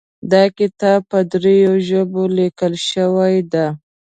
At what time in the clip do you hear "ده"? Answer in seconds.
3.53-3.67